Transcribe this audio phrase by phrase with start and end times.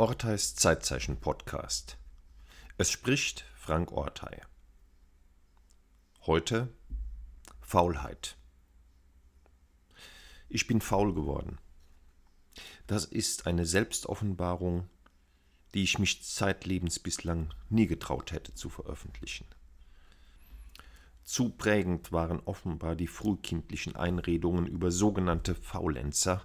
[0.00, 1.98] Orteis Zeitzeichen Podcast.
[2.78, 4.40] Es spricht Frank Ortei.
[6.24, 6.72] Heute
[7.60, 8.38] Faulheit.
[10.48, 11.58] Ich bin faul geworden.
[12.86, 14.88] Das ist eine Selbstoffenbarung,
[15.74, 19.44] die ich mich zeitlebens bislang nie getraut hätte zu veröffentlichen.
[21.24, 26.42] Zu prägend waren offenbar die frühkindlichen Einredungen über sogenannte Faulenzer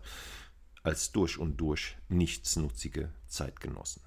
[0.86, 4.04] als durch und durch nichtsnutzige Zeitgenossen.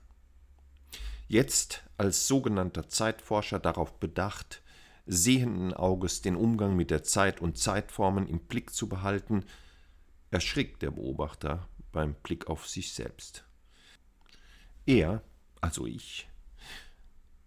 [1.27, 4.62] Jetzt als sogenannter Zeitforscher darauf bedacht,
[5.04, 9.45] sehenden Auges den Umgang mit der Zeit und Zeitformen im Blick zu behalten,
[10.30, 13.45] erschrickt der Beobachter beim Blick auf sich selbst.
[14.87, 15.23] Er,
[15.60, 16.29] also ich,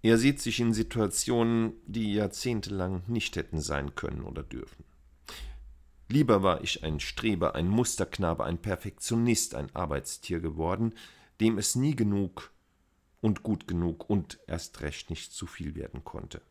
[0.04, 4.84] er sieht sich in Situationen, die jahrzehntelang nicht hätten sein können oder dürfen.
[6.12, 10.94] Lieber war ich ein Streber, ein Musterknabe, ein Perfektionist, ein Arbeitstier geworden,
[11.40, 12.52] dem es nie genug
[13.22, 16.42] und gut genug und erst recht nicht zu viel werden konnte.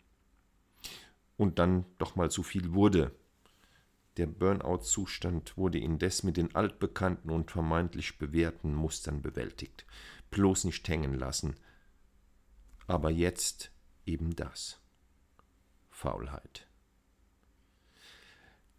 [1.37, 3.15] Und dann doch mal zu viel wurde.
[4.17, 9.85] Der Burnout-Zustand wurde indes mit den altbekannten und vermeintlich bewährten Mustern bewältigt.
[10.31, 11.55] Bloß nicht hängen lassen,
[12.87, 13.73] aber jetzt
[14.07, 14.81] eben das.
[15.91, 16.70] Faulheit.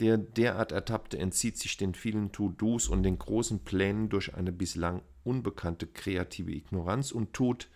[0.02, 5.02] Der derart Ertappte entzieht sich den vielen To-Dos und den großen Plänen durch eine bislang
[5.24, 7.70] unbekannte kreative Ignoranz und tut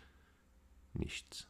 [0.94, 1.48] nichts.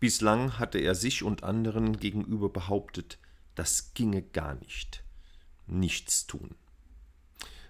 [0.00, 3.18] Bislang hatte er sich und anderen gegenüber behauptet,
[3.54, 5.04] das ginge gar nicht.
[5.66, 6.54] Nichts tun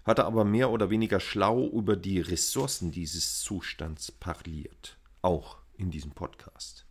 [0.04, 6.12] hatte aber mehr oder weniger schlau über die Ressourcen dieses Zustands parliert, auch in diesem
[6.12, 6.86] Podcast.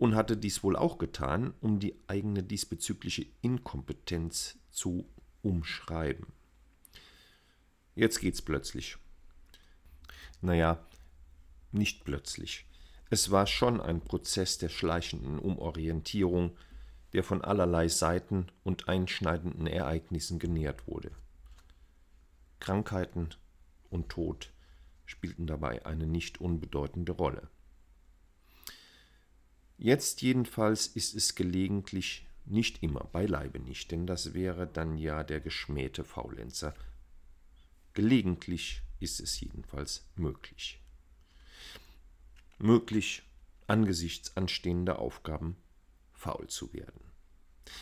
[0.00, 5.06] Und hatte dies wohl auch getan, um die eigene diesbezügliche Inkompetenz zu
[5.42, 6.26] umschreiben.
[7.94, 8.96] Jetzt geht's plötzlich.
[10.40, 10.82] Naja,
[11.70, 12.64] nicht plötzlich.
[13.10, 16.56] Es war schon ein Prozess der schleichenden Umorientierung,
[17.12, 21.10] der von allerlei Seiten und einschneidenden Ereignissen genährt wurde.
[22.58, 23.28] Krankheiten
[23.90, 24.50] und Tod
[25.04, 27.50] spielten dabei eine nicht unbedeutende Rolle.
[29.82, 35.40] Jetzt jedenfalls ist es gelegentlich, nicht immer, beileibe nicht, denn das wäre dann ja der
[35.40, 36.74] geschmähte Faulenzer.
[37.94, 40.80] Gelegentlich ist es jedenfalls möglich.
[42.58, 43.22] Möglich,
[43.66, 45.56] angesichts anstehender Aufgaben
[46.12, 47.00] faul zu werden.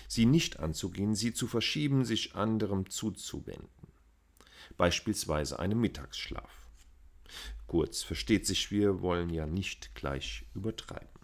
[0.06, 3.88] Sie nicht anzugehen, sie zu verschieben, sich anderem zuzuwenden
[4.76, 6.68] beispielsweise einem Mittagsschlaf.
[7.66, 11.17] Kurz, versteht sich, wir wollen ja nicht gleich übertreiben.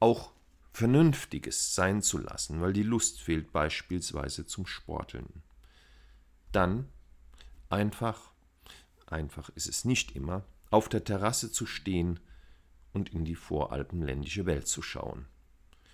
[0.00, 0.32] Auch
[0.72, 5.42] Vernünftiges sein zu lassen, weil die Lust fehlt beispielsweise zum Sporteln.
[6.52, 6.88] Dann
[7.70, 8.32] einfach,
[9.06, 12.20] einfach ist es nicht immer, auf der Terrasse zu stehen
[12.92, 15.26] und in die voralpenländische Welt zu schauen,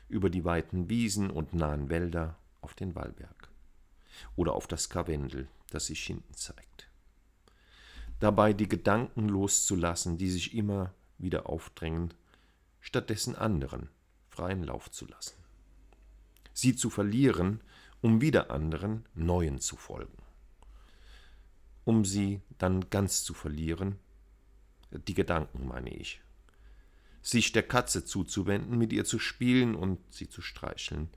[0.08, 3.50] über die weiten Wiesen und nahen Wälder auf den Wallberg
[4.36, 6.88] oder auf das Karwendel, das sich hinten zeigt.
[8.20, 12.14] Dabei die Gedanken loszulassen, die sich immer wieder aufdrängen,
[12.82, 13.88] stattdessen anderen
[14.28, 15.36] freien Lauf zu lassen.
[16.52, 17.62] Sie zu verlieren,
[18.02, 20.18] um wieder anderen neuen zu folgen.
[21.84, 23.98] Um sie dann ganz zu verlieren,
[24.90, 26.20] die Gedanken meine ich.
[27.22, 31.08] Sich der Katze zuzuwenden, mit ihr zu spielen und sie zu streicheln,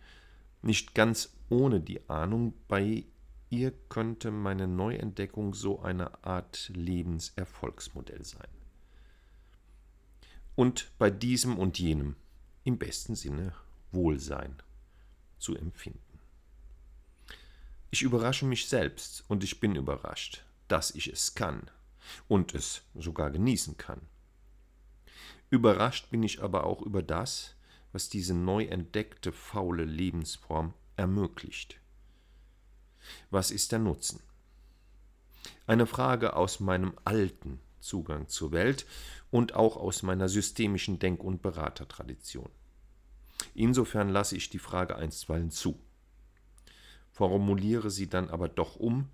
[0.62, 3.06] nicht ganz ohne die Ahnung, bei
[3.50, 8.55] ihr könnte meine Neuentdeckung so eine Art Lebenserfolgsmodell sein.
[10.56, 12.16] Und bei diesem und jenem
[12.64, 13.54] im besten Sinne
[13.92, 14.56] Wohlsein
[15.38, 16.20] zu empfinden.
[17.92, 21.70] Ich überrasche mich selbst und ich bin überrascht, dass ich es kann
[22.28, 24.02] und es sogar genießen kann.
[25.50, 27.56] Überrascht bin ich aber auch über das,
[27.92, 31.80] was diese neu entdeckte faule Lebensform ermöglicht.
[33.30, 34.20] Was ist der Nutzen?
[35.68, 38.86] Eine Frage aus meinem alten Zugang zur Welt
[39.32, 42.50] und auch aus meiner systemischen Denk- und Beratertradition.
[43.54, 45.80] Insofern lasse ich die Frage einstweilen zu,
[47.12, 49.10] formuliere sie dann aber doch um,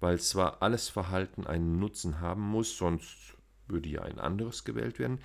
[0.00, 3.34] weil zwar alles Verhalten einen Nutzen haben muss, sonst
[3.68, 5.20] würde ja ein anderes gewählt werden,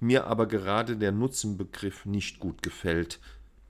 [0.00, 3.20] mir aber gerade der Nutzenbegriff nicht gut gefällt,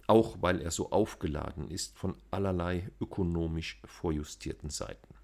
[0.07, 5.15] auch weil er so aufgeladen ist von allerlei ökonomisch vorjustierten Seiten.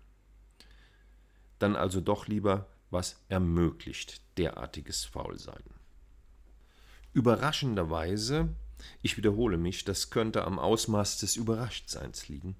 [1.59, 5.62] Dann also doch lieber, was ermöglicht derartiges Faulsein.
[7.12, 8.48] Überraschenderweise,
[9.02, 12.56] ich wiederhole mich, das könnte am Ausmaß des Überraschtseins liegen,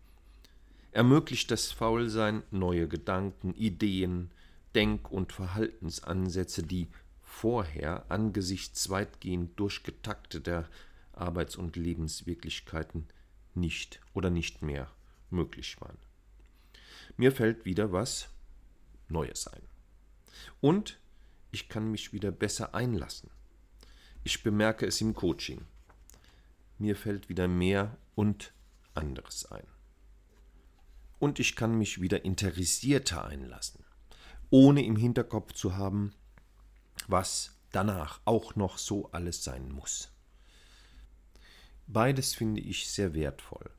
[0.93, 4.31] ermöglicht das Faulsein neue Gedanken, Ideen,
[4.75, 6.89] Denk- und Verhaltensansätze, die
[7.23, 10.69] vorher angesichts weitgehend durchgetakteter
[11.13, 13.07] Arbeits- und Lebenswirklichkeiten
[13.55, 14.91] nicht oder nicht mehr
[15.31, 15.99] möglich waren.
[17.17, 18.29] Mir fällt wieder was
[19.09, 19.70] Neues ein.
[20.61, 20.99] Und
[21.51, 23.31] ich kann mich wieder besser einlassen.
[24.23, 25.67] Ich bemerke es im Coaching.
[26.79, 28.53] Mir fällt wieder mehr und
[28.95, 29.67] anderes ein.
[31.19, 33.85] Und ich kann mich wieder interessierter einlassen,
[34.49, 36.15] ohne im Hinterkopf zu haben,
[37.09, 40.13] was danach auch noch so alles sein muss.
[41.87, 43.71] Beides finde ich sehr wertvoll,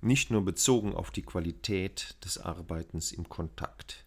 [0.00, 4.04] nicht nur bezogen auf die Qualität des Arbeitens im Kontakt.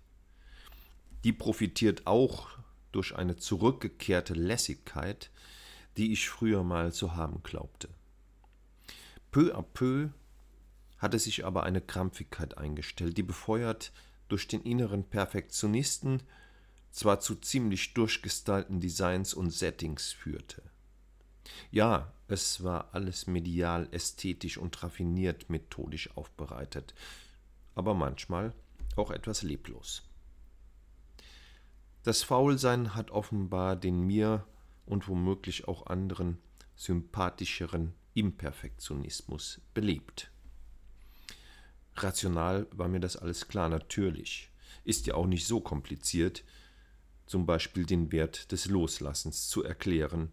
[1.24, 2.50] Die profitiert auch
[2.92, 5.30] durch eine zurückgekehrte Lässigkeit,
[5.98, 7.90] die ich früher mal zu haben glaubte.
[9.32, 10.10] Peu à peu
[10.98, 13.92] hatte sich aber eine Krampfigkeit eingestellt, die befeuert
[14.28, 16.22] durch den inneren Perfektionisten
[16.92, 20.62] zwar zu ziemlich durchgestylten Designs und Settings führte.
[21.72, 26.94] Ja, es war alles medial, ästhetisch und raffiniert methodisch aufbereitet,
[27.76, 28.54] aber manchmal
[28.96, 30.04] auch etwas leblos.
[32.04, 34.46] Das Faulsein hat offenbar den mir
[34.86, 36.40] und womöglich auch anderen
[36.76, 40.32] sympathischeren Imperfektionismus belebt.
[41.96, 44.50] Rational war mir das alles klar, natürlich.
[44.84, 46.44] Ist ja auch nicht so kompliziert,
[47.28, 50.32] zum Beispiel den Wert des Loslassens zu erklären.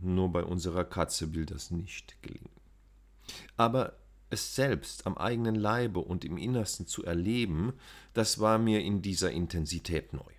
[0.00, 2.50] Nur bei unserer Katze will das nicht gelingen.
[3.56, 3.96] Aber
[4.30, 7.74] es selbst am eigenen Leibe und im Innersten zu erleben,
[8.12, 10.33] das war mir in dieser Intensität neu.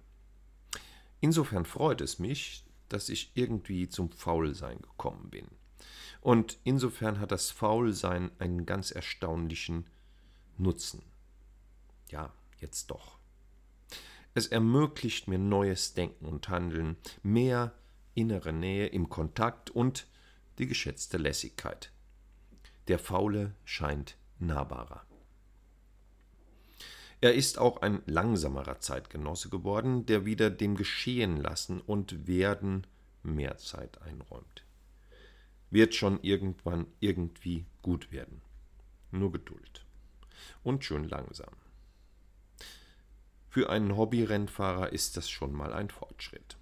[1.25, 5.48] Insofern freut es mich, dass ich irgendwie zum Faulsein gekommen bin.
[6.22, 9.89] Und insofern hat das Faulsein einen ganz erstaunlichen
[10.60, 11.01] Nutzen.
[12.12, 13.18] Ja, jetzt doch.
[14.36, 17.74] Es ermöglicht mir neues Denken und Handeln, mehr
[18.13, 20.06] innere Nähe im Kontakt und
[20.60, 21.92] die geschätzte Lässigkeit.
[22.88, 25.07] Der Faule scheint nahbarer.
[27.21, 32.85] Er ist auch ein langsamerer Zeitgenosse geworden, der wieder dem Geschehen lassen und Werden
[33.23, 34.63] mehr Zeit einräumt.
[35.71, 38.41] Wird schon irgendwann irgendwie gut werden.
[39.12, 39.85] Nur Geduld.
[40.63, 41.53] Und schön langsam.
[43.50, 46.57] Für einen Hobbyrennfahrer ist das schon mal ein Fortschritt.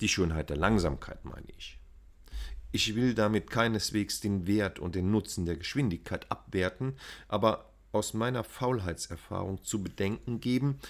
[0.00, 1.78] Die Schönheit der Langsamkeit meine ich.
[2.70, 6.96] Ich will damit keineswegs den Wert und den Nutzen der Geschwindigkeit abwerten,
[7.28, 10.80] aber aus meiner Faulheitserfahrung zu bedenken geben,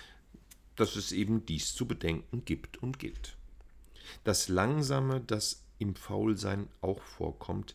[0.76, 3.36] dass es eben dies zu bedenken gibt und gilt.
[4.24, 7.74] Das Langsame, das im Faulsein auch vorkommt,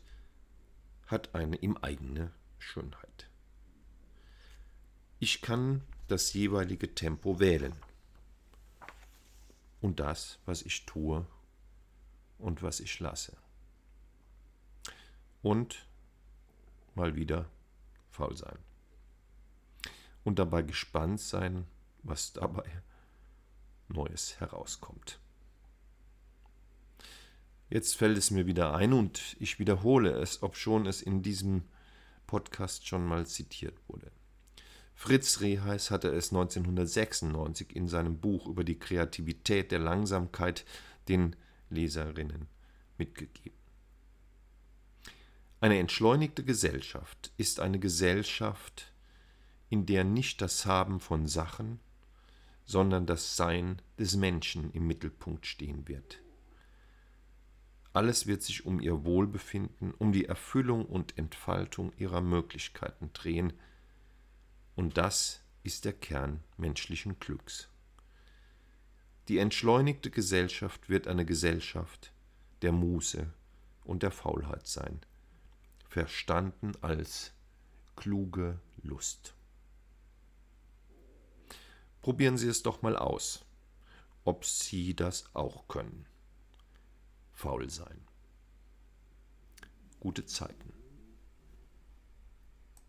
[1.08, 3.30] hat eine ihm eigene Schönheit.
[5.20, 7.74] Ich kann das jeweilige Tempo wählen.
[9.82, 11.26] Und das, was ich tue
[12.40, 13.38] und was ich lasse.
[15.42, 15.86] Und
[16.96, 17.50] mal wieder
[18.10, 18.58] faul sein
[20.28, 21.64] und dabei gespannt sein,
[22.04, 22.66] was dabei
[23.88, 25.22] Neues herauskommt.
[27.70, 31.64] Jetzt fällt es mir wieder ein und ich wiederhole es, obschon es in diesem
[32.28, 34.12] Podcast schon mal zitiert wurde.
[34.94, 40.66] Fritz Reheis hatte es 1996 in seinem Buch über die Kreativität der Langsamkeit
[41.08, 41.38] den
[41.70, 42.48] Leserinnen
[42.98, 43.58] mitgegeben.
[45.62, 48.92] Eine entschleunigte Gesellschaft ist eine Gesellschaft,
[49.70, 51.80] in der nicht das Haben von Sachen,
[52.66, 56.20] sondern das Sein des Menschen im Mittelpunkt stehen wird.
[57.94, 63.54] Alles wird sich um ihr Wohlbefinden, um die Erfüllung und Entfaltung ihrer Möglichkeiten drehen,
[64.76, 67.70] und das ist der Kern menschlichen Glücks.
[69.28, 72.14] Die entschleunigte Gesellschaft wird eine Gesellschaft
[72.62, 73.34] der Muße
[73.84, 75.02] und der Faulheit sein,
[75.90, 77.34] verstanden als
[77.96, 79.37] kluge Lust.
[82.08, 83.44] Probieren Sie es doch mal aus,
[84.24, 86.06] ob Sie das auch können.
[87.34, 88.00] Faul sein.
[90.00, 90.77] Gute Zeiten.